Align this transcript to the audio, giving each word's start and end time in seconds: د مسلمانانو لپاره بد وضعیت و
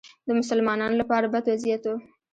د 0.27 0.29
مسلمانانو 0.39 0.99
لپاره 1.01 1.25
بد 1.33 1.43
وضعیت 1.51 1.83
و 1.87 1.93